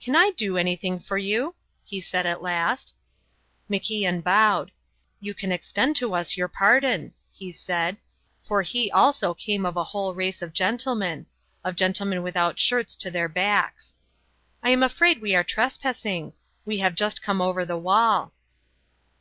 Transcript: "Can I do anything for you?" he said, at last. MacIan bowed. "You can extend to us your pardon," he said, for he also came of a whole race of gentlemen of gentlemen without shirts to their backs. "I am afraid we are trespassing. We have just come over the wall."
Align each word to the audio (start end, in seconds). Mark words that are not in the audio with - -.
"Can 0.00 0.14
I 0.14 0.30
do 0.30 0.56
anything 0.56 1.00
for 1.00 1.18
you?" 1.18 1.56
he 1.84 2.00
said, 2.00 2.26
at 2.26 2.40
last. 2.40 2.94
MacIan 3.68 4.22
bowed. 4.22 4.70
"You 5.18 5.34
can 5.34 5.50
extend 5.50 5.96
to 5.96 6.14
us 6.14 6.36
your 6.36 6.46
pardon," 6.46 7.12
he 7.32 7.50
said, 7.50 7.96
for 8.44 8.62
he 8.62 8.88
also 8.88 9.34
came 9.34 9.66
of 9.66 9.76
a 9.76 9.82
whole 9.82 10.14
race 10.14 10.42
of 10.42 10.52
gentlemen 10.52 11.26
of 11.64 11.74
gentlemen 11.74 12.22
without 12.22 12.60
shirts 12.60 12.94
to 13.02 13.10
their 13.10 13.28
backs. 13.28 13.94
"I 14.62 14.70
am 14.70 14.84
afraid 14.84 15.20
we 15.20 15.34
are 15.34 15.42
trespassing. 15.42 16.34
We 16.64 16.78
have 16.78 16.94
just 16.94 17.20
come 17.20 17.40
over 17.42 17.64
the 17.64 17.76
wall." 17.76 18.32